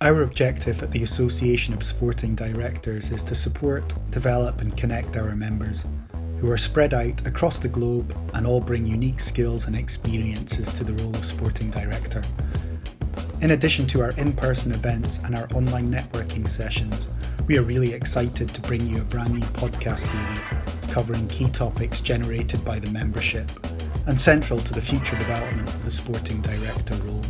[0.00, 5.34] Our objective at the Association of Sporting Directors is to support, develop, and connect our
[5.34, 5.86] members
[6.38, 10.84] who are spread out across the globe and all bring unique skills and experiences to
[10.84, 12.22] the role of sporting director.
[13.40, 17.08] In addition to our in person events and our online networking sessions,
[17.48, 22.00] we are really excited to bring you a brand new podcast series covering key topics
[22.00, 23.50] generated by the membership
[24.08, 27.22] and central to the future development of the sporting director role,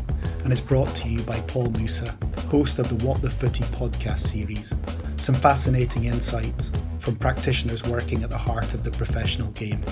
[0.45, 2.17] and is brought to you by Paul Musa,
[2.49, 4.75] host of the What the Footie podcast series.
[5.17, 6.71] Some fascinating insights
[7.01, 9.85] from practitioners working at the heart of the professional game.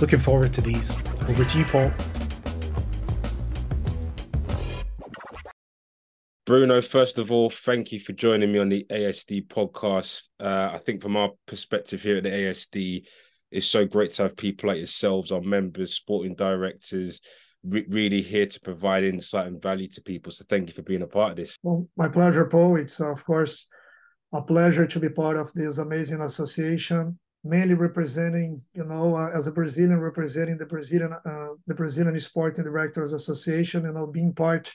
[0.00, 0.90] Looking forward to these.
[1.28, 1.92] Over to you, Paul.
[6.46, 10.28] Bruno, first of all, thank you for joining me on the ASD podcast.
[10.40, 13.04] Uh, I think from our perspective here at the ASD,
[13.50, 17.20] it's so great to have people like yourselves, our members, sporting directors,
[17.64, 20.32] re- really here to provide insight and value to people.
[20.32, 21.56] So thank you for being a part of this.
[21.62, 22.76] Well, my pleasure, Paul.
[22.76, 23.66] It's uh, of course
[24.32, 29.48] a pleasure to be part of this amazing association, mainly representing, you know, uh, as
[29.48, 33.84] a Brazilian, representing the Brazilian, uh, the Brazilian Sporting Directors Association.
[33.84, 34.72] You know, being part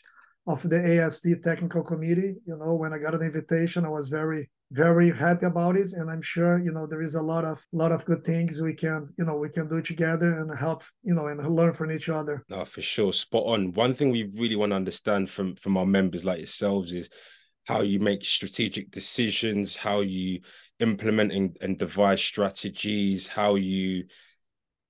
[0.48, 2.36] of the ASD technical committee.
[2.46, 5.94] You know, when I got an invitation, I was very very happy about it.
[5.94, 8.74] And i'm sure you know there is a lot of lot of good things we
[8.74, 12.10] can you know we can do together and help you know and learn from each
[12.10, 12.44] other.
[12.50, 13.14] No for sure.
[13.14, 13.74] Spot on.
[13.74, 17.10] One thing we really want to understand from from our members like yourselves is
[17.66, 20.40] how you make strategic decisions how you
[20.80, 24.04] implement and, and devise strategies how you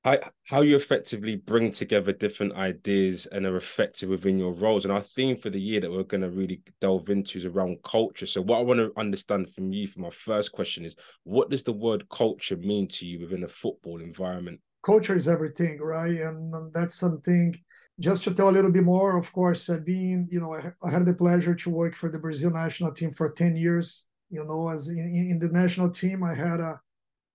[0.06, 4.86] how, how you effectively bring together different ideas and are effective within your roles.
[4.86, 7.82] And our theme for the year that we're going to really delve into is around
[7.84, 8.28] culture.
[8.28, 11.64] So, what I want to understand from you, for my first question, is what does
[11.64, 14.62] the word culture mean to you within a football environment?
[14.84, 16.22] Culture is everything, right?
[16.22, 17.56] And that's something.
[18.00, 21.06] Just to tell a little bit more, of course, being you know, I, I, had
[21.06, 24.06] the pleasure to work for the Brazil national team for ten years.
[24.30, 26.78] You know, as in, in the national team, I had a uh,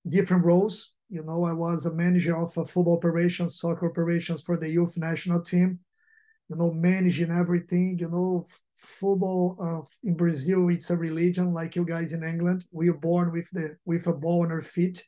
[0.07, 4.69] different roles you know, I was a manager of football operations, soccer operations for the
[4.69, 5.81] youth national team.
[6.49, 7.99] You know, managing everything.
[7.99, 12.65] You know, football uh, in Brazil, it's a religion, like you guys in England.
[12.73, 15.05] We were born with the with a ball on our feet.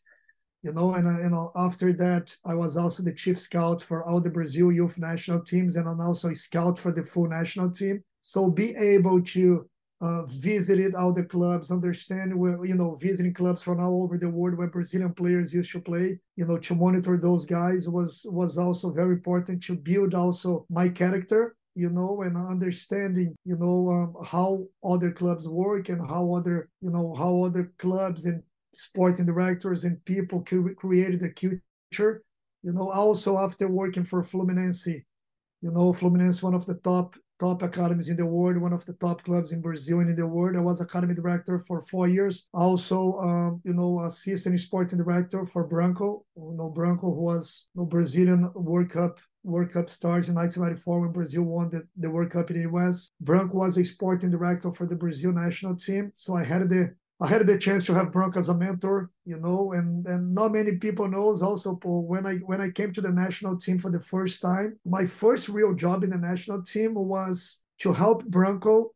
[0.62, 4.04] You know, and uh, you know, after that, I was also the chief scout for
[4.04, 7.70] all the Brazil youth national teams, and I'm also a scout for the full national
[7.70, 8.02] team.
[8.20, 9.68] So be able to
[10.02, 14.28] uh, visited all the clubs, understand where, you know, visiting clubs from all over the
[14.28, 18.58] world where Brazilian players used to play, you know, to monitor those guys was was
[18.58, 24.16] also very important to build also my character, you know, and understanding, you know, um,
[24.26, 28.42] how other clubs work and how other, you know, how other clubs and
[28.74, 30.44] sporting directors and people
[30.76, 32.24] created a culture.
[32.64, 37.62] You know, also after working for Fluminense, you know, Fluminense, one of the top top
[37.62, 40.56] academies in the world, one of the top clubs in Brazil and in the world.
[40.56, 42.48] I was academy director for four years.
[42.54, 46.24] Also, um, you know, assistant sporting director for Branco.
[46.36, 51.00] You know, Branco who was you know, Brazilian World Cup World Cup stars in 1994
[51.00, 53.10] when Brazil won the, the World Cup in the US.
[53.20, 56.12] Branco was a sporting director for the Brazil national team.
[56.14, 59.38] So I had the I had the chance to have Branco as a mentor, you
[59.38, 63.00] know, and and not many people knows also Paul, when I when I came to
[63.00, 66.94] the national team for the first time, my first real job in the national team
[66.94, 68.92] was to help Branco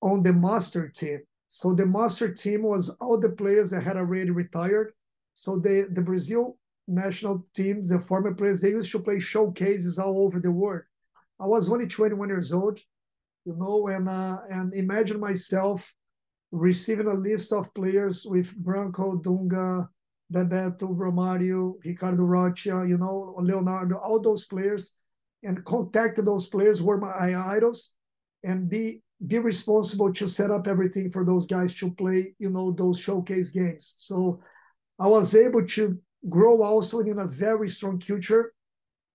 [0.00, 1.20] on the master team.
[1.48, 4.94] So the master team was all the players that had already retired.
[5.34, 10.24] So the the Brazil national teams, the former players, they used to play showcases all
[10.24, 10.84] over the world.
[11.38, 12.80] I was only 21 years old,
[13.44, 15.84] you know, and uh, and imagine myself
[16.50, 19.88] receiving a list of players with Branco, Dunga,
[20.32, 24.92] Bebeto, Romario, Ricardo Rocha, you know, Leonardo, all those players,
[25.42, 27.90] and contact those players were my idols,
[28.44, 32.70] and be be responsible to set up everything for those guys to play, you know,
[32.70, 33.96] those showcase games.
[33.98, 34.40] So
[34.98, 35.98] I was able to
[36.28, 38.52] grow also in a very strong culture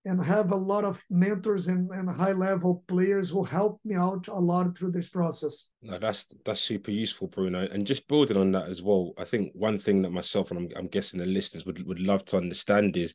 [0.04, 4.28] and have a lot of mentors and, and high level players who helped me out
[4.28, 5.68] a lot through this process.
[5.82, 7.66] No, that's that's super useful, Bruno.
[7.70, 10.68] And just building on that as well, I think one thing that myself and I'm,
[10.76, 13.14] I'm guessing the listeners would, would love to understand is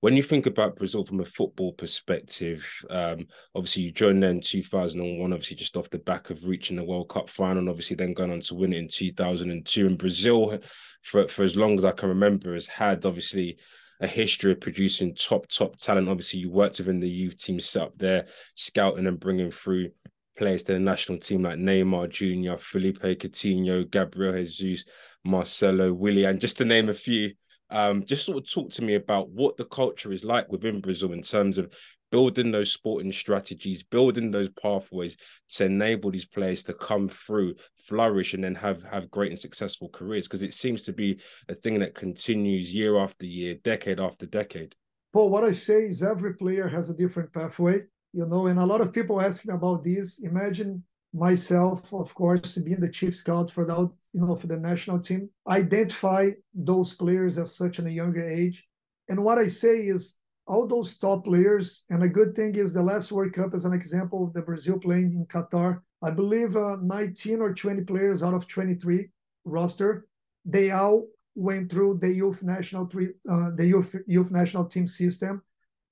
[0.00, 4.40] when you think about Brazil from a football perspective, um, obviously you joined there in
[4.40, 8.14] 2001, obviously just off the back of reaching the World Cup final, and obviously then
[8.14, 9.86] going on to win it in 2002.
[9.86, 10.56] And Brazil,
[11.02, 13.58] for, for as long as I can remember, has had obviously
[14.00, 16.08] a history of producing top top talent.
[16.08, 19.90] Obviously, you worked within the youth team set up there, scouting and bringing through
[20.36, 24.84] players to the national team like Neymar Jr., Philippe Coutinho, Gabriel Jesus,
[25.24, 27.32] Marcelo, Willian, and just to name a few.
[27.70, 31.12] Um, just sort of talk to me about what the culture is like within Brazil
[31.12, 31.70] in terms of
[32.10, 35.16] building those sporting strategies, building those pathways
[35.50, 39.88] to enable these players to come through, flourish, and then have have great and successful
[39.88, 40.26] careers.
[40.26, 44.74] Because it seems to be a thing that continues year after year, decade after decade.
[45.12, 47.80] Paul, what I say is every player has a different pathway,
[48.12, 50.20] you know, and a lot of people ask me about this.
[50.20, 50.82] Imagine
[51.14, 55.28] myself, of course, being the chief scout for the you know for the national team,
[55.46, 58.66] identify those players as such in a younger age.
[59.08, 60.17] And what I say is
[60.48, 63.74] all those top players, and a good thing is the last World Cup as an
[63.74, 65.82] example of the Brazil playing in Qatar.
[66.02, 69.08] I believe uh, 19 or 20 players out of 23
[69.44, 70.06] roster,
[70.44, 75.42] they all went through the youth national three, uh, the youth youth national team system.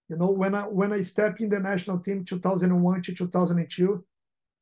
[0.08, 4.04] You know, when I when I stepped in the national team 2001 to 2002,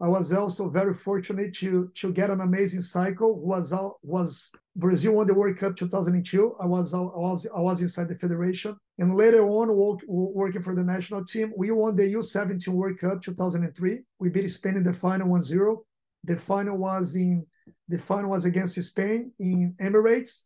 [0.04, 3.40] I was also very fortunate to to get an amazing cycle.
[3.40, 3.72] Was
[4.02, 6.56] was Brazil won the World Cup 2002.
[6.60, 10.74] I was I was I was inside the federation, and later on work, working for
[10.74, 14.00] the national team, we won the U17 World Cup 2003.
[14.18, 15.76] We beat Spain in the final 1-0.
[16.24, 17.46] The final was in
[17.88, 20.42] the final was against Spain in Emirates.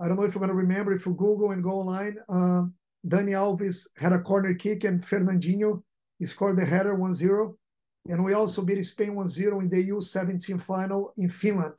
[0.00, 0.92] I don't know if you're gonna remember.
[0.92, 2.62] If you Google and go online, uh,
[3.12, 5.82] Dani Alves had a corner kick and Fernandinho
[6.24, 7.56] scored the header 1-0
[8.08, 11.78] and we also beat Spain 1-0 in the U17 final in Finland.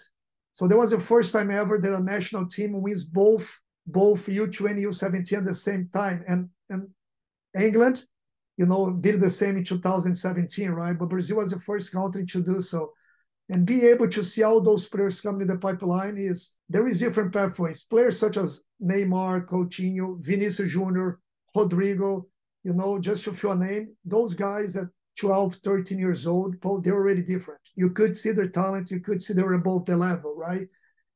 [0.53, 3.49] So that was the first time ever that a national team wins both
[3.85, 6.23] both U20 and U17 at the same time.
[6.27, 6.87] And and
[7.59, 8.05] England,
[8.57, 10.97] you know, did the same in 2017, right?
[10.97, 12.93] But Brazil was the first country to do so.
[13.49, 16.99] And be able to see all those players coming in the pipeline is there is
[16.99, 17.81] different pathways.
[17.81, 21.19] Players such as Neymar, Coutinho, Vinicius Junior,
[21.55, 22.23] Rodrygo,
[22.63, 26.93] you know, just to few a name, those guys that 12, 13 years old, they're
[26.93, 27.61] already different.
[27.75, 30.67] You could see their talent, you could see they're above the level, right?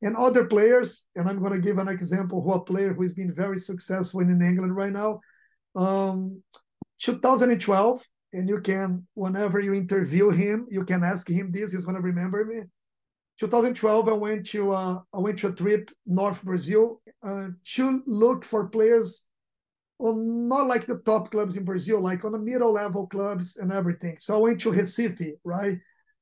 [0.01, 3.33] And other players, and I'm going to give an example who a player who's been
[3.33, 5.19] very successful in England right now.
[5.75, 6.43] Um,
[6.99, 8.03] 2012,
[8.33, 11.71] and you can, whenever you interview him, you can ask him this.
[11.71, 12.61] He's going to remember me.
[13.39, 18.43] 2012, I went to uh, I went to a trip North Brazil uh, to look
[18.43, 19.21] for players
[19.99, 23.71] on not like the top clubs in Brazil, like on the middle level clubs and
[23.71, 24.17] everything.
[24.17, 25.79] So I went to Recife, right?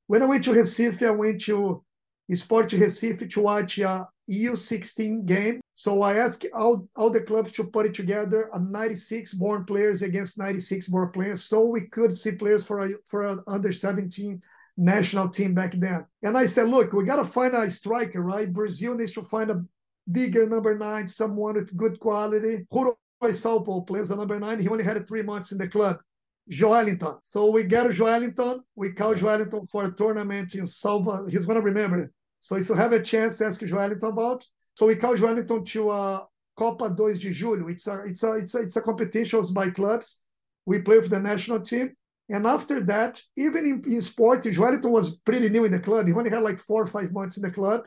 [0.08, 1.84] When I went to Recife, I went to
[2.34, 5.62] Sport Recife to watch a U16 game.
[5.74, 10.02] So I asked all, all the clubs to put it together a 96 born players
[10.02, 14.42] against 96 born players, so we could see players for a for an under 17
[14.78, 16.06] national team back then.
[16.24, 18.52] And I said, look, we got to find a striker, right?
[18.52, 19.64] Brazil needs to find a
[20.12, 22.66] bigger number nine, someone with good quality.
[22.72, 22.96] Who
[23.32, 24.60] Salpo plays the number nine.
[24.60, 26.00] He only had three months in the club.
[26.50, 27.20] Joelinton.
[27.24, 28.60] So we get Joelinton.
[28.76, 31.26] We call Joelinton for a tournament in Salva.
[31.30, 32.04] He's going to remember.
[32.04, 32.12] it.
[32.40, 34.46] So if you have a chance, ask Joelinton about.
[34.76, 36.24] So we call Joelinton to uh,
[36.56, 37.72] Copa 2 de Julho.
[37.72, 40.20] It's a, it's, a, it's, a, it's a competition by clubs.
[40.66, 41.96] We play for the national team.
[42.30, 46.08] And after that, even in, in sport, Joelinton was pretty new in the club.
[46.08, 47.86] He only had like four or five months in the club.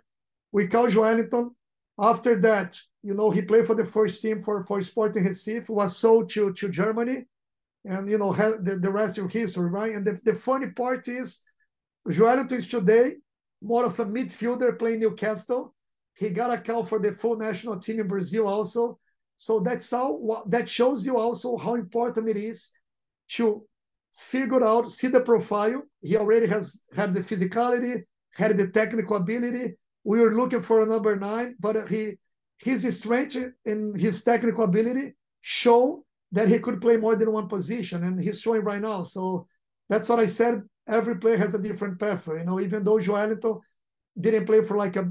[0.52, 1.50] We call Joelinton.
[2.00, 5.97] After that, you know, he played for the first team for, for Sporting Recife, was
[5.97, 7.27] sold to, to Germany,
[7.85, 9.95] and, you know, had the, the rest is history, right?
[9.95, 11.41] And the, the funny part is,
[12.06, 13.15] Joelinton is today
[13.62, 15.75] more of a midfielder playing Newcastle.
[16.15, 18.99] He got a call for the full national team in Brazil also.
[19.37, 22.71] So that's how that shows you also how important it is
[23.33, 23.65] to
[24.12, 25.83] figure out, see the profile.
[26.01, 28.03] He already has had the physicality,
[28.33, 29.75] had the technical ability.
[30.03, 32.15] We were looking for a number nine, but he
[32.58, 38.05] his strength and his technical ability show that he could play more than one position,
[38.05, 39.03] and he's showing right now.
[39.03, 39.46] So
[39.88, 40.62] that's what I said.
[40.86, 42.41] Every player has a different pathway.
[42.41, 43.60] You know, even though Joelinton
[44.20, 45.10] didn't play for like a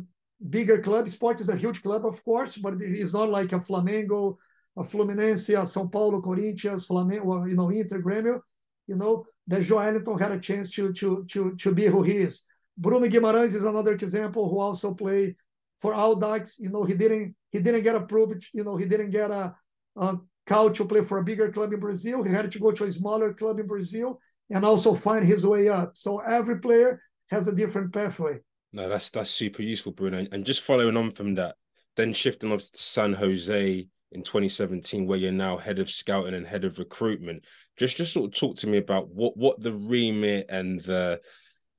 [0.50, 4.38] bigger club, Sport is a huge club, of course, but it's not like a Flamengo,
[4.76, 8.42] a Fluminense, a São Paulo, Corinthians, Flamengo, you know, Inter, Grêmio.
[8.88, 12.44] You know, that Joelinton had a chance to to to to be who he is.
[12.78, 15.36] Bruno Guimarães is another example who also played
[15.80, 16.60] for Audax.
[16.60, 18.48] You know, he didn't he didn't get approved.
[18.54, 19.56] You know, he didn't get a,
[19.96, 20.18] a
[20.48, 22.24] to play for a bigger club in Brazil.
[22.24, 24.20] He had to go to a smaller club in Brazil
[24.50, 25.92] and also find his way up.
[25.96, 28.40] So every player has a different pathway.
[28.72, 30.26] No, that's that's super useful, Bruno.
[30.32, 31.56] And just following on from that,
[31.96, 36.48] then shifting off to San Jose in 2017, where you're now head of scouting and
[36.48, 37.44] head of recruitment.
[37.78, 41.20] Just just sort of talk to me about what what the remit and the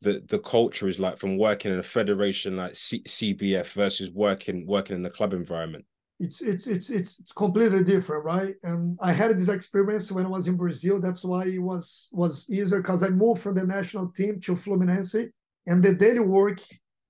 [0.01, 4.67] the the culture is like from working in a federation like C- CBF versus working
[4.67, 5.85] working in the club environment?
[6.21, 8.55] It's it's it's it's completely different, right?
[8.63, 11.01] And I had this experience when I was in Brazil.
[11.01, 15.31] That's why it was was easier because I moved from the national team to Fluminense,
[15.67, 16.61] and the daily work,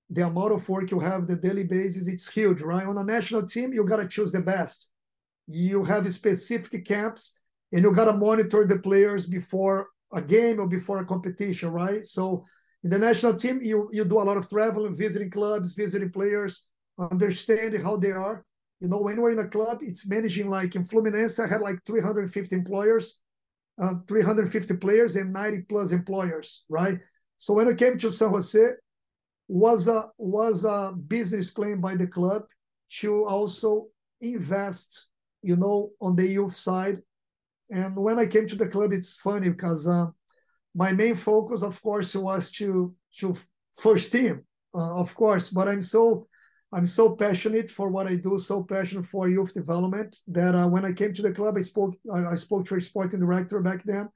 [0.09, 2.85] the amount of work you have, the daily basis, it's huge, right?
[2.85, 4.89] On a national team, you gotta choose the best.
[5.47, 7.33] You have specific camps
[7.71, 12.05] and you got to monitor the players before a game or before a competition, right?
[12.05, 12.45] So
[12.83, 16.63] in the national team, you you do a lot of traveling, visiting clubs, visiting players,
[16.97, 18.45] understanding how they are.
[18.79, 21.83] You know, when we're in a club, it's managing like in Fluminense, I had like
[21.85, 23.17] 350 employers,
[23.81, 26.99] uh, 350 players and 90 plus employers, right?
[27.35, 28.71] So when I came to San Jose,
[29.49, 32.43] was a was a business plan by the club
[33.01, 33.87] to also
[34.21, 35.07] invest,
[35.41, 37.01] you know, on the youth side.
[37.71, 40.07] And when I came to the club, it's funny because uh,
[40.75, 43.35] my main focus, of course, was to to
[43.79, 45.49] first team, uh, of course.
[45.49, 46.27] But I'm so
[46.71, 50.85] I'm so passionate for what I do, so passionate for youth development that uh, when
[50.85, 53.83] I came to the club, I spoke I, I spoke to a sporting director back
[53.83, 54.09] then,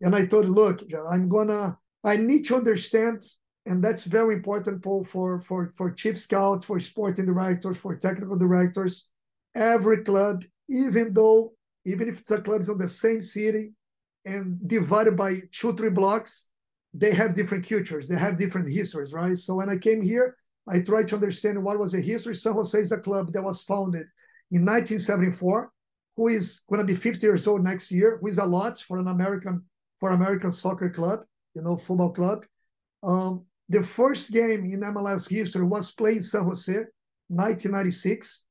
[0.00, 3.24] and I thought, look, I'm gonna I need to understand,
[3.66, 8.36] and that's very important, Paul, for for for chief scouts, for sporting directors, for technical
[8.36, 9.06] directors.
[9.56, 11.52] Every club, even though
[11.84, 13.72] even if the clubs in the same city
[14.24, 16.46] and divided by two three blocks,
[16.92, 19.36] they have different cultures, they have different histories, right?
[19.36, 20.36] So when I came here
[20.70, 22.34] I tried to understand what was the history.
[22.34, 24.06] San Jose is a club that was founded
[24.50, 25.72] in 1974,
[26.16, 28.98] who is going to be 50 years old next year, who is a lot for
[28.98, 29.64] an American
[29.98, 31.20] for American soccer club,
[31.54, 32.46] you know, football club.
[33.02, 36.72] Um, the first game in MLS history was played in San Jose,
[37.28, 38.44] 1996.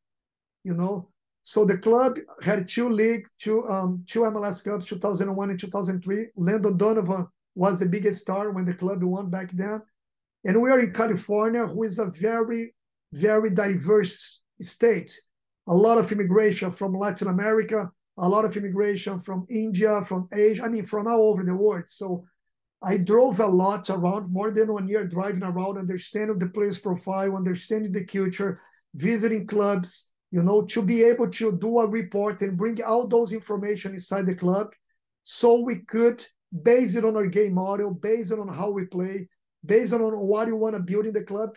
[0.64, 1.10] You know,
[1.50, 6.28] so the club had two leagues, two um, two MLS Cups, 2001 and 2003.
[6.36, 7.26] Landon Donovan
[7.56, 9.82] was the biggest star when the club won back then.
[10.46, 12.76] And we are in California, who is a very,
[13.14, 15.20] very diverse state.
[15.66, 20.62] A lot of immigration from Latin America, a lot of immigration from India, from Asia,
[20.62, 21.86] I mean, from all over the world.
[21.88, 22.26] So
[22.84, 27.36] I drove a lot around, more than one year driving around, understanding the player's profile,
[27.36, 28.62] understanding the culture,
[28.94, 33.34] visiting clubs, you know, to be able to do a report and bring all those
[33.34, 34.74] information inside the club
[35.24, 36.26] so we could
[36.64, 39.28] base it on our game model, base it on how we play,
[39.66, 41.56] based on what you want to build in the club,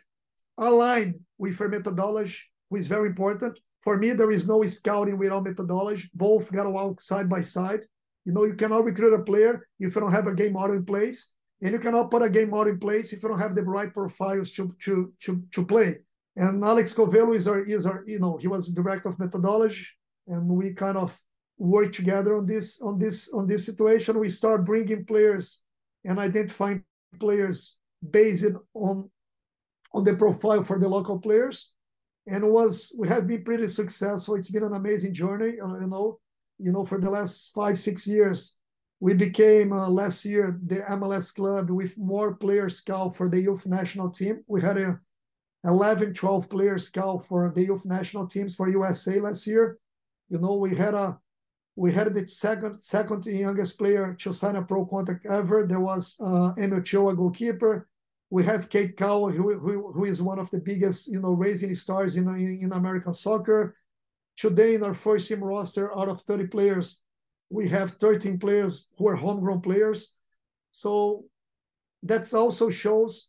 [0.59, 2.39] align with your methodology,
[2.69, 3.59] which is very important.
[3.81, 6.09] For me, there is no scouting without methodology.
[6.15, 7.81] Both got to walk side by side.
[8.25, 10.85] You know, you cannot recruit a player if you don't have a game model in
[10.85, 13.63] place, and you cannot put a game model in place if you don't have the
[13.63, 15.99] right profiles to to to, to play.
[16.37, 19.87] And Alex Covelo is our is our you know he was director of methodology,
[20.27, 21.19] and we kind of
[21.59, 24.19] work together on this on this on this situation.
[24.19, 25.61] We start bringing players
[26.05, 26.85] and identifying
[27.21, 27.77] players
[28.11, 29.11] based on
[29.93, 31.73] on the profile for the local players.
[32.27, 34.37] And was we have been pretty successful.
[34.37, 36.19] It's been an amazing journey uh, you know.
[36.59, 38.55] You know for the last five six years
[39.01, 43.67] we became uh, last year the mls club with more players scout for the youth
[43.67, 44.45] national team.
[44.47, 45.01] We had a
[45.65, 49.79] 11 12 players scout for the youth national teams for usa last year
[50.29, 51.19] you know we had a
[51.77, 56.17] we had the second second youngest player to sign a pro contract ever there was
[56.21, 56.81] uh, Emil
[57.15, 57.89] goalkeeper
[58.33, 61.75] we have Cade Cowell, who, who, who is one of the biggest, you know, raising
[61.75, 63.77] stars in, in, in American soccer.
[64.39, 66.99] Today, in our first team roster, out of 30 players,
[67.51, 70.15] we have 13 players who are homegrown players.
[70.71, 71.27] So
[72.05, 73.29] that also shows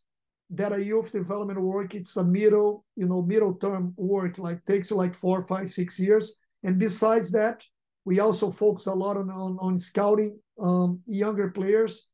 [0.50, 4.90] that a youth development work, it's a middle, you know, middle term work, like takes
[4.90, 6.36] like four, five, six years.
[6.62, 7.64] And besides that,
[8.04, 12.08] we also focus a lot on, on, on scouting um, younger players,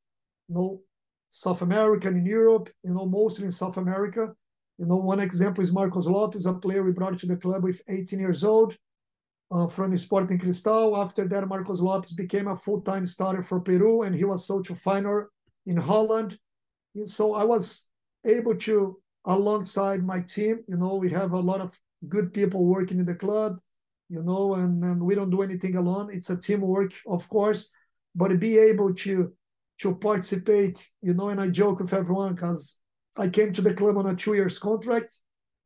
[0.48, 0.80] you know,
[1.28, 4.28] South America and in Europe, you know, mostly in South America.
[4.78, 7.80] You know, one example is Marcos Lopez, a player we brought to the club with
[7.88, 8.76] 18 years old
[9.50, 10.96] uh, from Sporting Cristal.
[10.96, 15.28] After that, Marcos Lopez became a full-time starter for Peru, and he was sold to
[15.66, 16.38] in Holland.
[16.94, 17.88] And so I was
[18.24, 22.98] able to, alongside my team, you know, we have a lot of good people working
[22.98, 23.58] in the club,
[24.08, 26.10] you know, and, and we don't do anything alone.
[26.12, 27.70] It's a teamwork, of course,
[28.14, 29.32] but be able to
[29.80, 32.76] to participate, you know, and I joke with everyone because
[33.16, 35.10] I came to the club on a two years contract.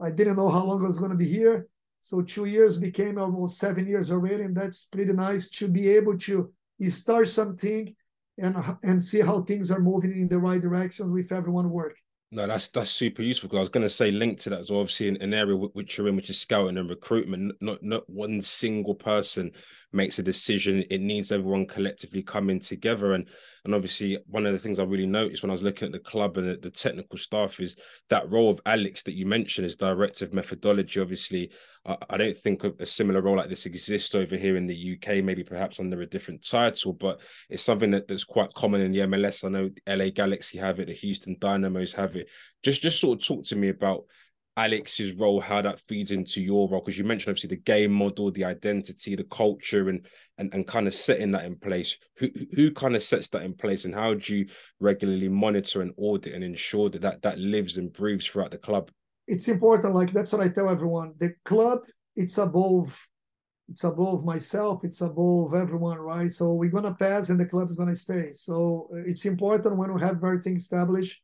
[0.00, 1.66] I didn't know how long I was going to be here.
[2.00, 4.44] So two years became almost seven years already.
[4.44, 6.52] And that's pretty nice to be able to
[6.88, 7.92] start something
[8.38, 11.96] and, and see how things are moving in the right direction with everyone work.
[12.35, 14.81] No, that's that's super useful because I was going to say linked to that well.
[14.81, 18.43] Obviously, in an area which you're in, which is scouting and recruitment, not not one
[18.43, 19.53] single person
[19.93, 20.83] makes a decision.
[20.91, 23.12] It needs everyone collectively coming together.
[23.12, 23.29] And
[23.64, 26.00] and obviously, one of the things I really noticed when I was looking at the
[26.00, 27.76] club and the, the technical staff is
[28.09, 30.99] that role of Alex that you mentioned as director of methodology.
[30.99, 31.53] Obviously,
[31.87, 35.23] I, don't think a, a similar role like this exists over here in the UK.
[35.23, 39.00] Maybe perhaps under a different title, but it's something that, that's quite common in the
[39.00, 39.45] MLS.
[39.45, 42.29] I know LA Galaxy have it, the Houston Dynamos have it.
[42.62, 44.05] Just just sort of talk to me about
[44.57, 48.31] Alex's role, how that feeds into your role, because you mentioned obviously the game model,
[48.31, 50.07] the identity, the culture, and
[50.38, 51.99] and and kind of setting that in place.
[52.17, 54.47] Who who kind of sets that in place, and how do you
[54.81, 58.91] regularly monitor and audit and ensure that that, that lives and breathes throughout the club?
[59.26, 59.95] It's important.
[59.95, 61.14] Like that's what I tell everyone.
[61.19, 61.81] The club,
[62.16, 62.99] it's above
[63.71, 66.31] it's above myself, it's above everyone, right?
[66.31, 68.31] So we're gonna pass and the club's gonna stay.
[68.33, 71.19] So uh, it's important when we have everything established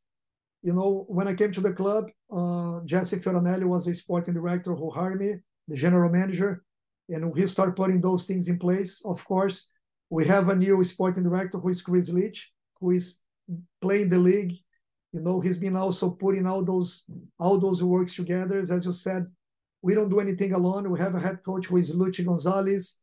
[0.63, 4.75] you know, when I came to the club, uh, Jesse Fioranelli was a sporting director
[4.75, 5.37] who hired me,
[5.69, 6.65] the general manager,
[7.09, 9.01] and he started putting those things in place.
[9.05, 9.69] Of course,
[10.11, 13.17] we have a new sporting director who is Chris Leitch, who is
[13.81, 14.53] playing the league.
[15.13, 17.05] You know, he's been also putting all those
[17.39, 18.59] all those works together.
[18.59, 19.27] As you said,
[19.83, 20.91] we don't do anything alone.
[20.91, 22.99] We have a head coach who is Luchi Gonzalez,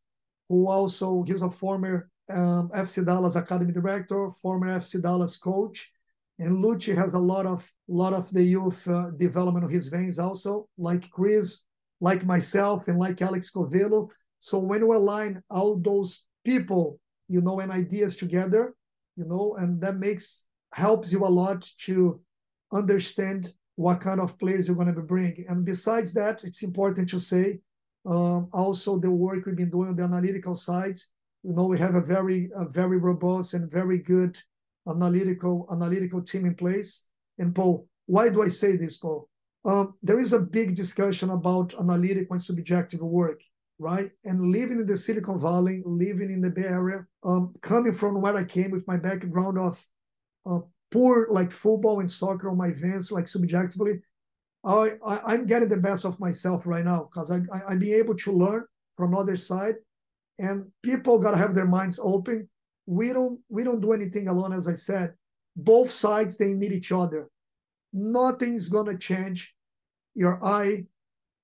[0.47, 5.91] who also he's a former um, FC Dallas academy director, former FC Dallas coach
[6.39, 10.19] and Luchi has a lot of lot of the youth uh, development of his veins
[10.19, 11.61] also, like Chris,
[11.99, 14.09] like myself, and like Alex Covelo.
[14.39, 18.75] So when we align all those people, you know, and ideas together,
[19.15, 20.43] you know, and that makes
[20.73, 22.19] helps you a lot to
[22.73, 25.45] understand what kind of players you're going to be bringing.
[25.47, 27.59] And besides that, it's important to say
[28.05, 30.97] um, also the work we've been doing on the analytical side.
[31.43, 34.37] You know, we have a very, a very robust and very good
[34.87, 37.03] analytical analytical team in place.
[37.37, 39.29] And Paul, why do I say this, Paul?
[39.65, 43.41] Um, there is a big discussion about analytical and subjective work,
[43.79, 44.09] right?
[44.23, 48.35] And living in the Silicon Valley, living in the Bay Area, um, coming from where
[48.35, 49.85] I came with my background of
[50.49, 50.59] uh,
[50.91, 53.99] poor like football and soccer on my events, like subjectively,
[54.63, 57.97] I, I am getting the best of myself right now because I, I I'm being
[57.99, 59.75] able to learn from other side,
[60.39, 62.49] and people gotta have their minds open.
[62.85, 65.13] We don't we don't do anything alone as i said.
[65.55, 67.29] Both sides they need each other.
[67.93, 69.53] Nothing's to change
[70.15, 70.85] your eye.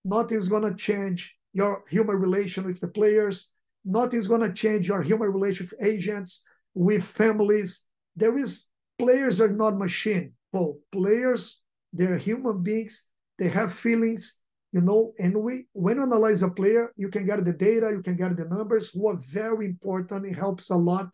[0.05, 3.49] Nothing's to change your human relation with the players.
[3.85, 6.41] Nothing's to change your human relation with agents
[6.73, 7.83] with families.
[8.15, 8.65] There is
[9.03, 11.59] players are not machine well players
[11.93, 12.93] they're human beings
[13.39, 14.39] they have feelings
[14.71, 18.03] you know and we when you analyze a player you can get the data you
[18.07, 21.09] can get the numbers who are very important it helps a lot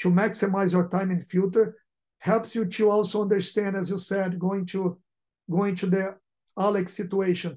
[0.00, 1.76] to maximize your time in future.
[2.18, 4.98] helps you to also understand, as you said, going to
[5.50, 6.16] going to the
[6.58, 7.56] Alex situation,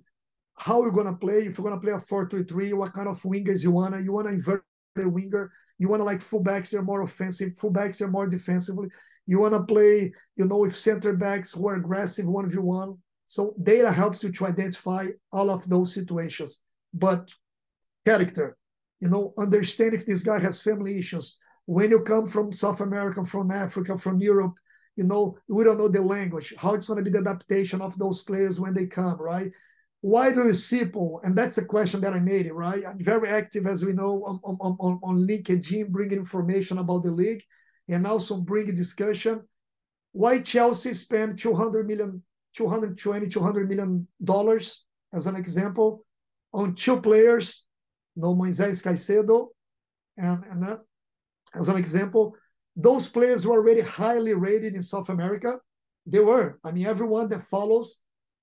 [0.56, 1.40] how you're gonna play.
[1.48, 4.00] If you're gonna play a 4-3-3, what kind of wingers you wanna?
[4.00, 4.64] You wanna invert
[4.96, 5.52] the winger.
[5.80, 7.54] You wanna like fullbacks, they're more offensive.
[7.56, 8.90] Fullbacks are more defensively.
[9.26, 12.98] You wanna play, you know, with center backs who are aggressive one v one.
[13.26, 16.60] So data helps you to identify all of those situations.
[16.94, 17.32] But
[18.06, 18.58] character,
[19.00, 23.24] you know, understand if this guy has family issues when you come from South America,
[23.24, 24.56] from Africa, from Europe,
[24.96, 27.98] you know, we don't know the language, how it's going to be the adaptation of
[27.98, 29.52] those players when they come, right?
[30.02, 31.22] Why do you see Paul?
[31.24, 32.86] And that's the question that I made, it, right?
[32.86, 37.12] I'm very active, as we know, on, on, on, on LinkedIn, bringing information about the
[37.12, 37.42] league
[37.90, 39.42] and also bringing discussion.
[40.12, 42.22] Why Chelsea spent 200 million,
[42.56, 46.06] 220, 200 million dollars, as an example,
[46.54, 47.66] on two players,
[48.16, 49.48] no Moisés Caicedo
[50.18, 50.78] and, and uh,
[51.56, 52.36] as an example,
[52.76, 55.60] those players were already highly rated in South America.
[56.06, 56.60] They were.
[56.64, 57.98] I mean, everyone that follows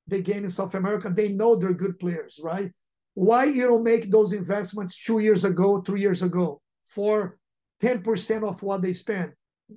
[0.06, 2.72] the game in South America, they know they're good players, right?
[3.14, 7.38] Why you don't make those investments two years ago, three years ago, for
[7.82, 9.32] 10% of what they spend?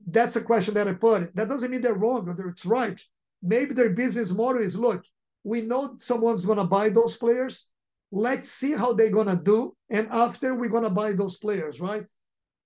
[0.07, 1.35] That's a question that I put.
[1.35, 2.99] That doesn't mean they're wrong or it's right.
[3.41, 5.05] Maybe their business model is look,
[5.43, 7.67] we know someone's going to buy those players.
[8.11, 9.75] Let's see how they're going to do.
[9.89, 12.05] And after, we're going to buy those players, right?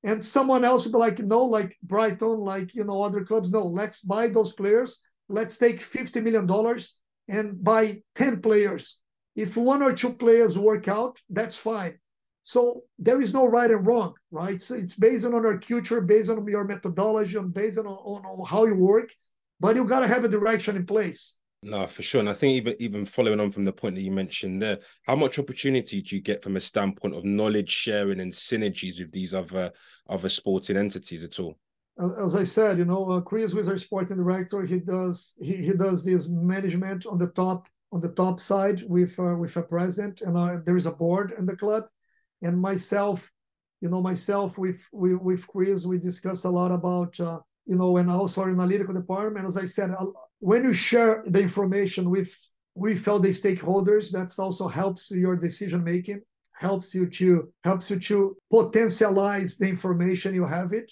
[0.04, 3.66] and someone else would be like, no, like Brighton, like you know, other clubs, no,
[3.66, 5.00] let's buy those players.
[5.30, 6.80] Let's take $50 million
[7.28, 8.98] and buy 10 players.
[9.36, 12.00] If one or two players work out, that's fine.
[12.48, 14.62] So there is no right and wrong, right?
[14.62, 18.46] So it's based on our culture, based on your methodology, and based on, on, on
[18.48, 19.14] how you work,
[19.60, 21.34] but you gotta have a direction in place.
[21.62, 22.22] No, for sure.
[22.22, 25.18] And I think even even following on from the point that you mentioned there, how
[25.18, 29.34] much opportunity do you get from a standpoint of knowledge sharing and synergies with these
[29.34, 29.74] other
[30.10, 31.60] other sporting entities at all?
[32.00, 34.62] As I said, you know, uh, Chris was our sporting director.
[34.62, 39.20] He does he, he does this management on the top on the top side with
[39.20, 41.84] uh, with a president, and uh, there is a board in the club.
[42.42, 43.30] And myself,
[43.82, 47.98] you know, myself with with, with Chris, we discussed a lot about uh, you know,
[47.98, 49.48] and also our analytical department.
[49.48, 49.92] As I said,
[50.40, 52.34] when you share the information with
[52.74, 56.22] with all the stakeholders, that also helps your decision making,
[56.54, 60.92] helps you to helps you to potentialize the information you have it.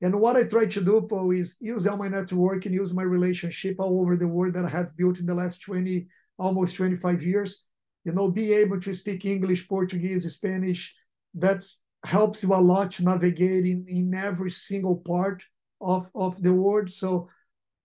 [0.00, 3.02] And what I try to do, Paul, is use all my network and use my
[3.02, 6.06] relationship all over the world that I have built in the last 20,
[6.38, 7.64] almost 25 years.
[8.04, 10.94] You know, be able to speak English, Portuguese, Spanish,
[11.34, 11.64] that
[12.04, 15.44] helps you a lot to navigate in, in every single part
[15.80, 16.90] of, of the world.
[16.90, 17.28] So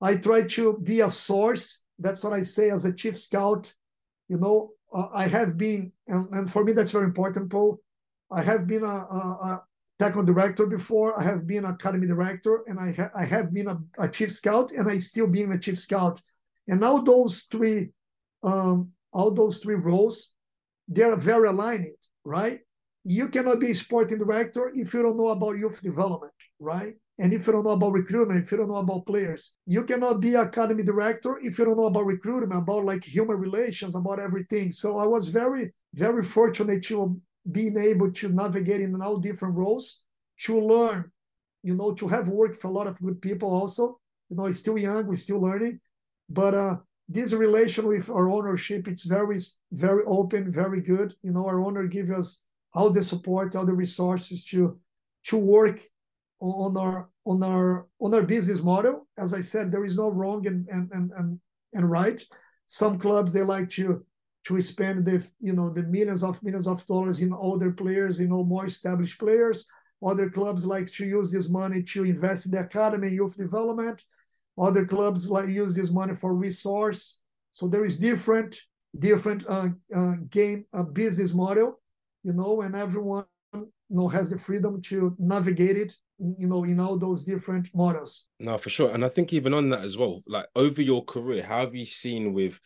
[0.01, 1.81] I try to be a source.
[1.97, 3.73] That's what I say as a chief scout.
[4.27, 7.79] You know, uh, I have been, and, and for me, that's very important, Paul.
[8.31, 9.63] I have been a, a, a
[9.99, 11.19] technical director before.
[11.19, 14.71] I have been academy director, and I, ha- I have been a, a, chief scout,
[14.71, 16.21] and I still being a chief scout.
[16.67, 17.89] And now those three,
[18.43, 20.31] um, all those three roles,
[20.87, 21.87] they are very aligned,
[22.23, 22.59] right?
[23.05, 26.95] You cannot be a sporting director if you don't know about youth development, right?
[27.19, 30.21] And if you don't know about recruitment, if you don't know about players, you cannot
[30.21, 34.71] be academy director if you don't know about recruitment, about like human relations, about everything.
[34.71, 37.19] So I was very, very fortunate to
[37.51, 39.99] being able to navigate in all different roles,
[40.45, 41.11] to learn,
[41.61, 43.99] you know, to have worked for a lot of good people also.
[44.29, 45.79] You know, still young, we're still learning.
[46.29, 46.77] But uh,
[47.09, 49.39] this relation with our ownership, it's very,
[49.71, 51.15] very open, very good.
[51.23, 52.41] You know, our owner gives us
[52.73, 54.79] all the support, all the resources to
[55.25, 55.81] to work
[56.39, 59.07] on our on our on our business model.
[59.17, 61.39] As I said, there is no wrong and and and and,
[61.73, 62.23] and right.
[62.67, 64.05] Some clubs they like to
[64.45, 68.27] to spend the you know the millions of millions of dollars in older players, you
[68.27, 69.65] know, more established players.
[70.01, 74.03] Other clubs like to use this money to invest in the academy youth development.
[74.59, 77.17] Other clubs like use this money for resource.
[77.51, 78.59] So there is different
[78.97, 81.79] different uh, uh, game uh, business model,
[82.23, 85.95] you know, and everyone you know has the freedom to navigate it
[86.37, 88.25] you know in all those different models.
[88.39, 88.91] No for sure.
[88.91, 91.85] And i think even on that as well like over your career how have you
[91.85, 92.59] seen with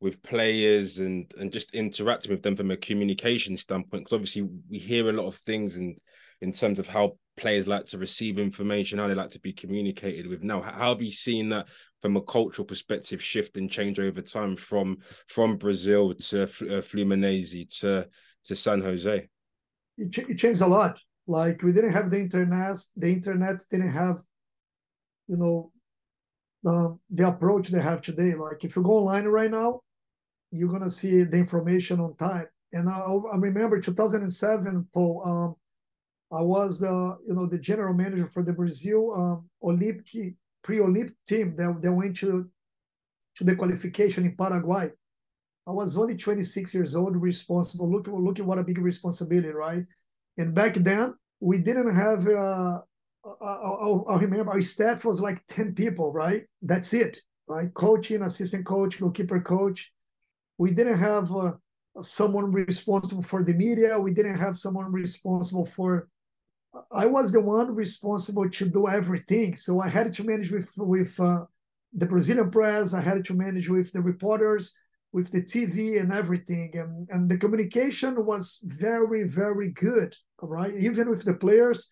[0.00, 4.04] with players and and just interacting with them from a communication standpoint?
[4.04, 5.96] Because obviously we hear a lot of things and
[6.42, 10.26] in, terms of how players like to receive information how they like to be communicated
[10.26, 10.42] with.
[10.42, 11.66] Now how have you seen that
[12.02, 16.46] from a cultural perspective shift and change over time from from brazil to uh,
[16.82, 18.06] fluminense to
[18.44, 19.28] to san jose?
[19.96, 20.98] It, it changed a lot.
[21.26, 24.18] Like we didn't have the internet the internet didn't have
[25.28, 25.72] you know
[26.66, 28.34] um, the approach they have today.
[28.34, 29.80] Like if you go online right now
[30.50, 32.46] you're gonna see the information on time.
[32.74, 35.56] And i, I remember 2007 paul um,
[36.32, 41.54] i was the you know the general manager for the brazil um, olympic pre-olympic team
[41.56, 42.48] that, that went to
[43.34, 44.90] to the qualification in paraguay
[45.66, 49.84] i was only 26 years old responsible look, look at what a big responsibility right
[50.38, 52.80] and back then, we didn't have, uh,
[53.40, 56.44] I, I, I remember our staff was like 10 people, right?
[56.62, 57.72] That's it, right?
[57.74, 59.92] Coaching, assistant coach, goalkeeper coach.
[60.58, 61.52] We didn't have uh,
[62.00, 63.98] someone responsible for the media.
[63.98, 66.08] We didn't have someone responsible for.
[66.90, 69.56] I was the one responsible to do everything.
[69.56, 71.44] So I had to manage with with uh,
[71.92, 72.94] the Brazilian press.
[72.94, 74.72] I had to manage with the reporters
[75.12, 80.16] with the TV and everything, and and the communication was very very good.
[80.40, 81.88] Right, even with the players.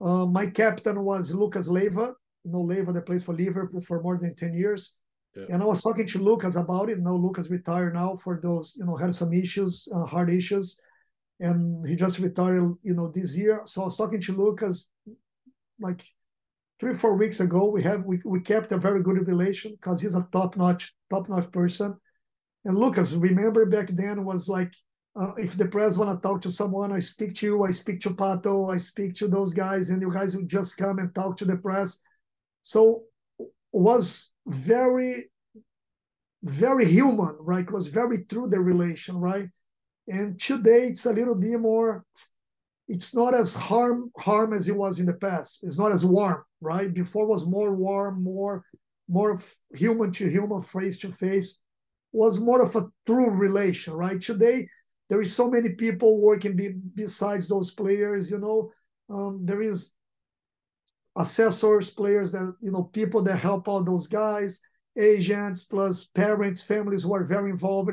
[0.00, 2.14] Uh, my captain was Lucas Leiva.
[2.44, 4.92] You know Leiva that plays for Liverpool for more than ten years.
[5.36, 5.46] Yeah.
[5.50, 6.98] And I was talking to Lucas about it.
[6.98, 10.76] Now Lucas retired now for those, you know, had some issues, uh, hard issues,
[11.40, 13.62] and he just retired, you know, this year.
[13.66, 14.86] So I was talking to Lucas
[15.80, 16.04] like
[16.80, 17.66] three four weeks ago.
[17.66, 21.28] We have we, we kept a very good relation because he's a top notch top
[21.28, 21.96] notch person.
[22.64, 24.72] And Lucas, remember back then was like,
[25.16, 28.00] uh, if the press want to talk to someone, I speak to you, I speak
[28.00, 31.36] to Pato, I speak to those guys, and you guys will just come and talk
[31.38, 31.98] to the press.
[32.62, 33.04] So
[33.70, 35.30] was very,
[36.42, 37.70] very human, right?
[37.70, 39.48] Was very true the relation, right?
[40.08, 42.04] And today it's a little bit more.
[42.88, 45.60] It's not as harm harm as it was in the past.
[45.62, 46.92] It's not as warm, right?
[46.92, 48.64] Before was more warm, more
[49.08, 49.40] more
[49.74, 51.58] human to human, face to face
[52.12, 54.20] was more of a true relation, right?
[54.20, 54.66] Today,
[55.10, 58.70] there is so many people working be, besides those players, you know.
[59.10, 59.90] Um, there is
[61.16, 64.60] assessors, players that, you know, people that help out those guys,
[64.96, 67.90] agents, plus parents, families who are very involved.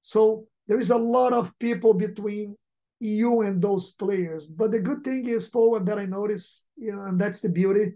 [0.00, 2.56] So there is a lot of people between
[3.00, 4.46] you and those players.
[4.46, 7.94] But the good thing is, Paul, that I notice, you know, and that's the beauty,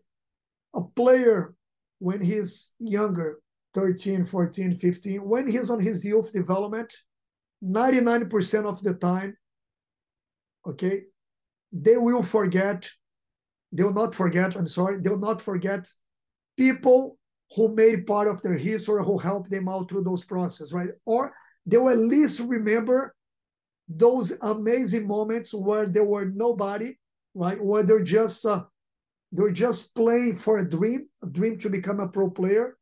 [0.75, 1.55] a player
[2.01, 3.39] when he's younger
[3.75, 6.93] 13, 14, 15, when he's on his youth development,
[7.65, 9.37] 99% of the time,
[10.67, 11.03] okay,
[11.71, 12.91] they will forget,
[13.71, 15.87] they will not forget, I'm sorry, they will not forget
[16.57, 17.19] people
[17.55, 20.91] who made part of their history, who helped them out through those processes, right?
[21.07, 21.33] Or
[21.67, 23.15] they will at least remember
[23.89, 26.97] those amazing moments where there were nobody,
[27.35, 27.63] right?
[27.63, 28.65] Where they're just uh,
[29.33, 32.77] they're just playing for a dream, a dream to become a pro player,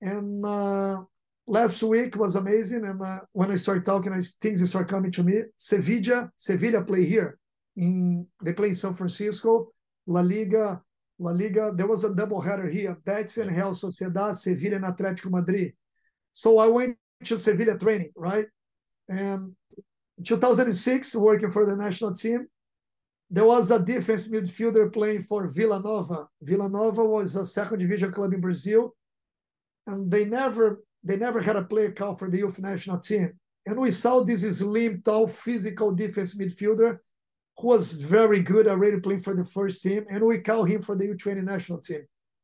[0.00, 1.02] and uh,
[1.46, 5.22] last week was amazing, and uh, when I start talking, I, things start coming to
[5.22, 5.42] me.
[5.56, 7.38] Sevilla, Sevilla play here.
[7.76, 9.72] In they play in San Francisco.
[10.06, 10.80] La Liga,
[11.18, 11.72] La Liga.
[11.74, 15.72] There was a double header here: Betis and Real Sociedad, Sevilla and Atletico Madrid.
[16.32, 18.46] So I went to Sevilla training, right?
[19.08, 19.54] And
[20.24, 22.46] 2006, working for the national team,
[23.30, 26.26] there was a defense midfielder playing for Vila Nova.
[26.42, 28.94] Vila Nova was a second division club in Brazil,
[29.86, 33.32] and they never they never had a player call for the youth national team.
[33.66, 36.98] And we saw this slim, tall, physical defense midfielder
[37.58, 40.96] who was very good already playing for the first team, and we call him for
[40.96, 42.02] the U20 national team.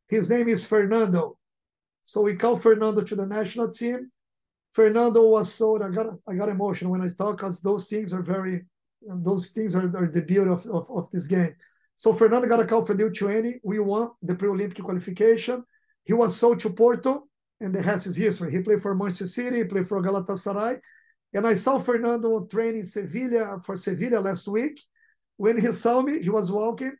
[0.08, 1.36] His name is Fernando.
[2.02, 4.10] So we call Fernando to the national team.
[4.76, 8.20] Fernando was so I got I got emotional when I talk because those things are
[8.20, 8.66] very
[9.28, 11.54] those things are, are the beauty of, of, of this game.
[11.94, 13.60] So Fernando got a call for the U20.
[13.64, 15.64] We won the pre-Olympic qualification.
[16.04, 17.26] He was sold to Porto,
[17.58, 18.52] and the rest is history.
[18.52, 20.78] He played for Manchester City, he played for Galatasaray.
[21.32, 24.78] And I saw Fernando training Sevilla for Sevilla last week.
[25.38, 26.94] When he saw me, he was walking.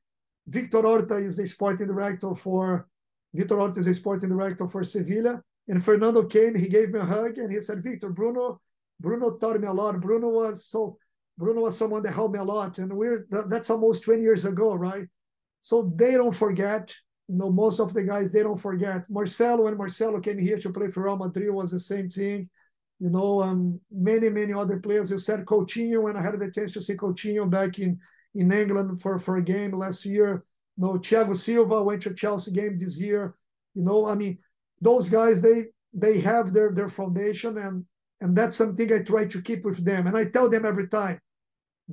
[0.46, 2.88] Victor Orta is the sporting director for
[3.34, 5.42] Victor Orta is the sporting director for Sevilla.
[5.68, 8.60] And Fernando came, he gave me a hug, and he said, Victor, Bruno,
[9.00, 10.00] Bruno taught me a lot.
[10.00, 10.98] Bruno was so
[11.38, 14.44] Bruno was someone that helped me a lot, and we're that, that's almost 20 years
[14.44, 15.06] ago, right?
[15.60, 16.94] So they don't forget.
[17.28, 19.04] You know, most of the guys they don't forget.
[19.10, 22.48] Marcelo when Marcelo came here to play for Real Madrid was the same thing.
[23.00, 25.10] You know, um, many many other players.
[25.10, 27.98] You said Coutinho when I had the chance to see Coutinho back in
[28.34, 30.44] in England for for a game last year.
[30.76, 33.34] You know, Thiago Silva went to Chelsea game this year.
[33.74, 34.38] You know, I mean,
[34.80, 37.84] those guys they they have their their foundation and
[38.20, 40.06] and that's something I try to keep with them.
[40.06, 41.20] And I tell them every time,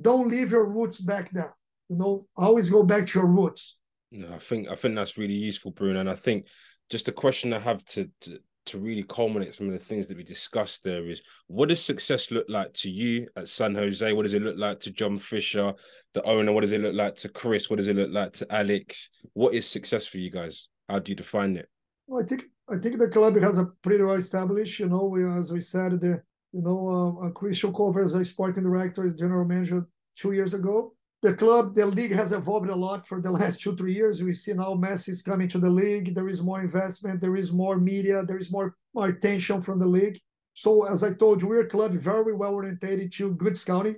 [0.00, 1.54] don't leave your roots back there.
[1.88, 3.76] You know, always go back to your roots.
[4.10, 6.00] No, I think I think that's really useful, Bruno.
[6.00, 6.46] And I think
[6.90, 10.16] just a question I have to, to to really culminate some of the things that
[10.16, 14.12] we discussed there is what does success look like to you at San Jose?
[14.12, 15.74] What does it look like to John Fisher,
[16.14, 16.52] the owner?
[16.52, 17.68] What does it look like to Chris?
[17.68, 19.10] What does it look like to Alex?
[19.34, 20.68] What is success for you guys?
[20.88, 21.68] How do you define it?
[22.06, 24.78] Well, I think I think the club has a pretty well established.
[24.80, 26.22] You know, we, as we said, the
[26.52, 30.94] you know, uh, Christian Cover as a sporting director, as general manager two years ago.
[31.22, 34.22] The club, the league has evolved a lot for the last two, three years.
[34.22, 36.14] We see now Messi is coming to the league.
[36.14, 37.20] There is more investment.
[37.20, 38.24] There is more media.
[38.24, 40.20] There is more, more attention from the league.
[40.52, 43.96] So as I told you, we're a club very well orientated to good scouting,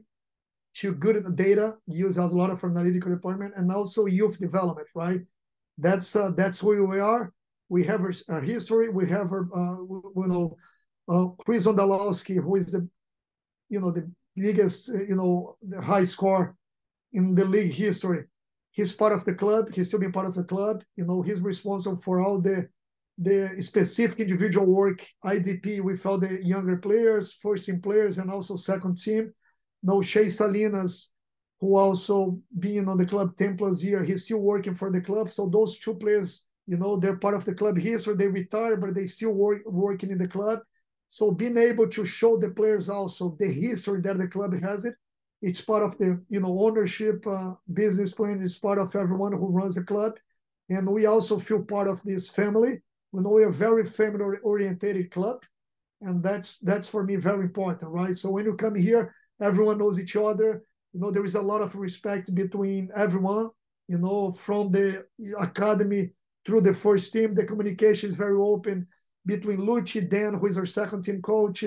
[0.76, 5.20] to good data, use as a lot of analytical department, and also youth development, right?
[5.76, 7.34] That's uh, that's who we are.
[7.68, 8.88] We have our, our history.
[8.88, 10.56] We have uh, you know,
[11.08, 12.88] uh, Chris Wondolowski, who is the,
[13.68, 16.56] you know, the biggest, uh, you know, the high score
[17.12, 18.24] in the league history.
[18.70, 19.72] He's part of the club.
[19.72, 20.84] He's still being part of the club.
[20.96, 22.68] You know, he's responsible for all the
[23.18, 28.56] the specific individual work IDP with all the younger players, first team players, and also
[28.56, 29.32] second team.
[29.82, 31.10] No Shea Salinas,
[31.60, 35.30] who also being on the club 10 plus year, he's still working for the club.
[35.30, 38.16] So those two players, you know, they're part of the club history.
[38.16, 40.60] They retire, but they still work working in the club.
[41.08, 44.94] So being able to show the players also the history that the club has it,
[45.42, 48.40] it's part of the you know ownership uh, business plan.
[48.42, 50.18] It's part of everyone who runs the club,
[50.68, 52.80] and we also feel part of this family.
[53.12, 55.44] We know we're a very family oriented club,
[56.00, 58.14] and that's that's for me very important, right?
[58.14, 60.64] So when you come here, everyone knows each other.
[60.92, 63.50] You know there is a lot of respect between everyone.
[63.88, 65.04] You know from the
[65.38, 66.10] academy
[66.46, 68.86] through the first team, the communication is very open
[69.26, 71.64] between Luchi, Dan, who is our second team coach.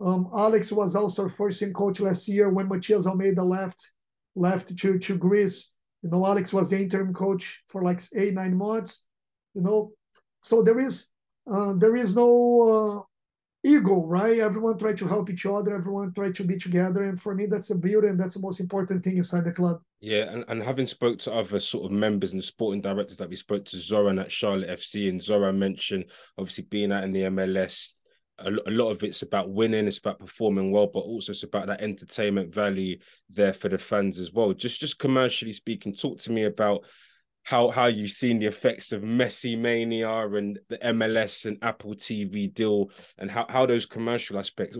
[0.00, 3.90] Um, Alex was also our first team coach last year when Matias Almeyda left
[4.34, 5.70] left to, to Greece.
[6.02, 9.04] You know, Alex was the interim coach for like eight, nine months.
[9.54, 9.92] You know,
[10.42, 11.06] so there is
[11.50, 12.28] uh, there is no
[12.68, 13.02] uh,
[13.64, 14.38] ego, right?
[14.38, 15.74] Everyone try to help each other.
[15.74, 17.04] Everyone try to be together.
[17.04, 19.80] And for me, that's a beauty and that's the most important thing inside the club.
[20.00, 23.36] Yeah, and, and having spoke to other sort of members and sporting directors that we
[23.36, 26.04] spoke to Zoran at Charlotte FC, and Zoran mentioned
[26.36, 27.94] obviously being out in the MLS,
[28.38, 31.68] a, a lot of it's about winning, it's about performing well, but also it's about
[31.68, 32.98] that entertainment value
[33.30, 34.52] there for the fans as well.
[34.52, 36.84] Just just commercially speaking, talk to me about
[37.44, 42.52] how how you've seen the effects of Messi mania and the MLS and Apple TV
[42.52, 44.76] deal, and how how those commercial aspects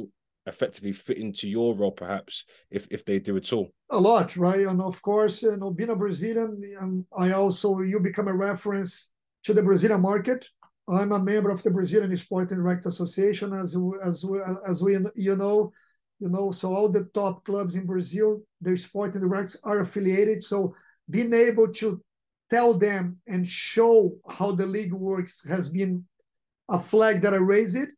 [0.46, 3.70] effectively fit into your role, perhaps if if they do at all.
[3.90, 4.66] A lot, right?
[4.66, 9.10] And of course, you know, being a Brazilian, and I also you become a reference
[9.44, 10.48] to the Brazilian market.
[10.88, 14.24] I'm a member of the Brazilian Sport and Direct Association, as as
[14.66, 15.70] as we you know,
[16.18, 16.50] you know.
[16.50, 20.42] So all the top clubs in Brazil, their sport and directs are affiliated.
[20.42, 20.74] So
[21.10, 22.02] being able to
[22.54, 23.94] tell them and show
[24.36, 26.04] how the league works has been
[26.68, 27.90] a flag that I raised it.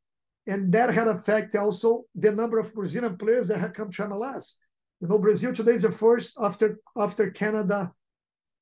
[0.53, 1.91] and that had affected also
[2.25, 4.45] the number of Brazilian players that had come to MLS.
[5.01, 6.67] You know, Brazil today is the first after
[7.05, 7.81] after Canada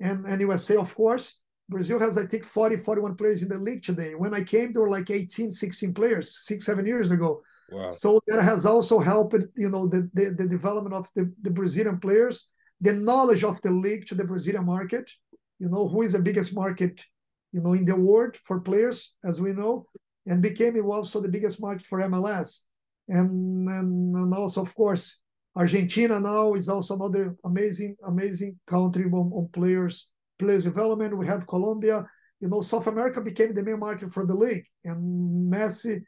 [0.08, 1.26] and, and USA, of course.
[1.74, 4.12] Brazil has, I think, 40, 41 players in the league today.
[4.22, 7.30] When I came, there were like 18, 16 players, six, seven years ago.
[7.70, 7.90] Wow.
[8.02, 11.98] So that has also helped, you know, the, the, the development of the, the Brazilian
[12.06, 12.36] players,
[12.80, 15.06] the knowledge of the league to the Brazilian market,
[15.64, 17.02] you know, who is the biggest market,
[17.50, 19.86] you know, in the world for players, as we know,
[20.26, 22.60] and became also the biggest market for MLS.
[23.08, 25.20] And, and, and also, of course,
[25.56, 31.16] Argentina now is also another amazing, amazing country on, on players, players development.
[31.16, 32.04] We have Colombia.
[32.40, 36.02] You know, South America became the main market for the league, and Messi,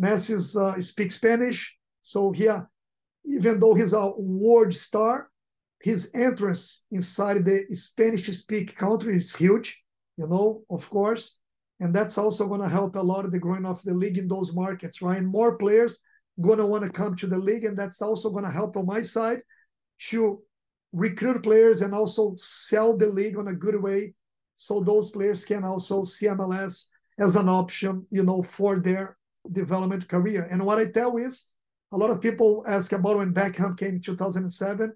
[0.00, 2.66] Messi uh, speaks Spanish, so here,
[3.26, 5.28] even though he's a world star,
[5.84, 9.68] his entrance inside the Spanish-speak country is huge.
[10.16, 11.36] You know, of course,
[11.80, 14.26] and that's also going to help a lot of the growing of the league in
[14.26, 15.18] those markets, right?
[15.18, 16.00] And more players
[16.40, 18.86] going to want to come to the league, and that's also going to help on
[18.86, 19.42] my side
[20.08, 20.40] to
[20.92, 24.14] recruit players and also sell the league on a good way,
[24.54, 26.86] so those players can also see MLS
[27.18, 29.18] as an option, you know, for their
[29.52, 30.48] development career.
[30.50, 31.46] And what I tell is,
[31.92, 34.94] a lot of people ask about when Beckham came in 2007,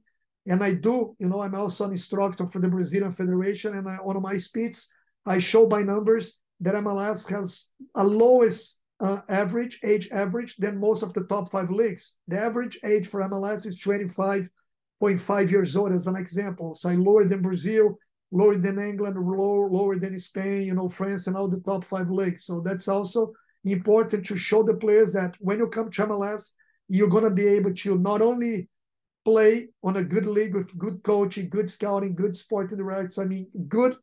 [0.48, 3.96] and I do, you know, I'm also an instructor for the Brazilian Federation, and I,
[3.96, 4.78] on my speech,
[5.26, 11.02] I show by numbers that MLS has a lowest uh, average, age average, than most
[11.02, 12.14] of the top five leagues.
[12.28, 16.74] The average age for MLS is 25.5 years old, as an example.
[16.74, 17.98] So I lower than Brazil,
[18.32, 22.10] lower than England, lower, lower than Spain, you know, France, and all the top five
[22.10, 22.46] leagues.
[22.46, 23.34] So that's also
[23.64, 26.52] important to show the players that when you come to MLS,
[26.88, 28.66] you're going to be able to not only
[29.28, 33.46] play on a good league with good coaching, good scouting, good sporting directs, I mean,
[33.68, 33.94] good,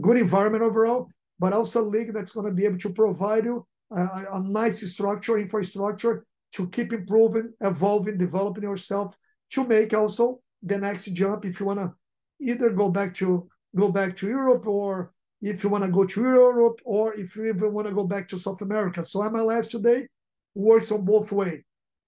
[0.00, 1.08] good environment overall,
[1.40, 4.02] but also a league that's going to be able to provide you a,
[4.32, 9.16] a nice structure, infrastructure to keep improving, evolving, developing yourself
[9.50, 11.92] to make also the next jump if you want to
[12.40, 16.20] either go back to go back to Europe or if you want to go to
[16.20, 19.02] Europe or if you even want to go back to South America.
[19.02, 20.06] So MLS today
[20.54, 21.62] works on both ways.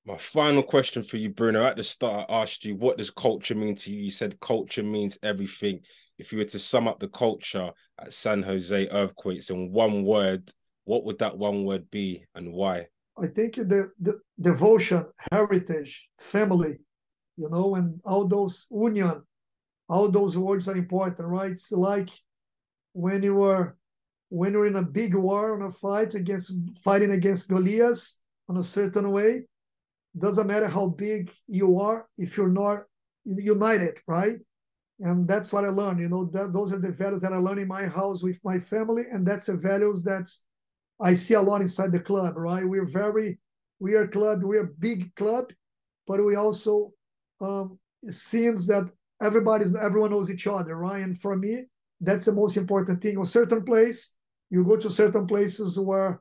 [0.05, 1.65] My final question for you, Bruno.
[1.65, 4.05] At the start, I asked you, what does culture mean to you?
[4.05, 5.81] You said culture means everything.
[6.19, 10.51] If you were to sum up the culture at San Jose Earthquakes in one word,
[10.85, 12.87] what would that one word be and why?
[13.17, 16.79] I think the, the devotion, heritage, family,
[17.37, 19.23] you know, and all those union,
[19.89, 21.53] all those words are important, right?
[21.53, 22.09] It's like
[22.93, 23.77] when you were
[24.31, 28.17] when you're in a big war on a fight against fighting against Goliath
[28.49, 29.43] on a certain way,
[30.19, 32.85] doesn't matter how big you are if you're not
[33.25, 34.37] united, right?
[35.01, 36.01] And that's what I learned.
[36.01, 38.59] You know, that those are the values that I learned in my house with my
[38.59, 40.31] family, and that's the values that
[41.01, 42.65] I see a lot inside the club, right?
[42.65, 43.39] We're very,
[43.81, 45.51] we are club, we're big club,
[46.07, 46.93] but we also,
[47.41, 51.03] um, it seems that everybody's, everyone knows each other, right?
[51.03, 51.65] And for me,
[52.01, 53.19] that's the most important thing.
[53.19, 54.15] A certain place,
[54.51, 56.21] you go to certain places where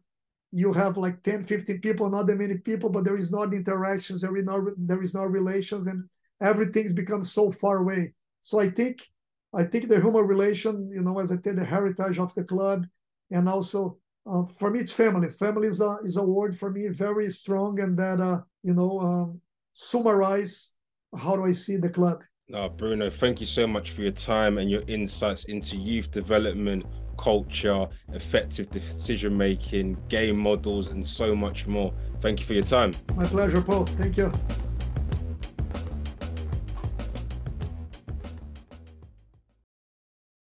[0.51, 4.21] you have like 10, 15 people, not that many people, but there is not interactions,
[4.21, 6.07] there is not, there is no relations, and
[6.41, 8.13] everything's become so far away.
[8.41, 9.07] So I think,
[9.53, 12.85] I think the human relation, you know, as I said, the heritage of the club,
[13.31, 13.97] and also
[14.29, 15.29] uh, for me, it's family.
[15.31, 18.99] Family is a is a word for me very strong, and that uh, you know
[18.99, 19.41] um,
[19.73, 20.71] summarize
[21.17, 22.21] how do I see the club.
[22.51, 26.85] No, Bruno, thank you so much for your time and your insights into youth development,
[27.17, 31.93] culture, effective decision making, game models, and so much more.
[32.19, 32.91] Thank you for your time.
[33.15, 33.85] My pleasure, Paul.
[33.85, 34.33] Thank you.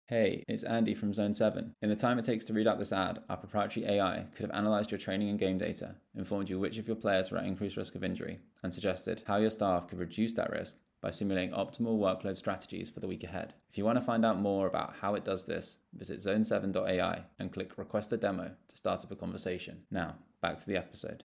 [0.09, 1.76] Hey, it's Andy from Zone 7.
[1.80, 4.59] In the time it takes to read out this ad, our proprietary AI could have
[4.59, 7.76] analysed your training and game data, informed you which of your players were at increased
[7.76, 11.98] risk of injury, and suggested how your staff could reduce that risk by simulating optimal
[11.98, 13.52] workload strategies for the week ahead.
[13.68, 17.52] If you want to find out more about how it does this, visit zone7.ai and
[17.52, 19.82] click request a demo to start up a conversation.
[19.90, 21.22] Now, back to the episode.